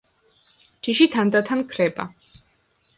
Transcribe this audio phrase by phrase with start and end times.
[0.87, 2.11] ჯიში თანდათან ქრება.